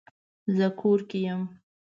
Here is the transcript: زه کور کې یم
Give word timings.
زه 0.55 0.67
کور 0.79 0.99
کې 1.09 1.17
یم 1.27 1.41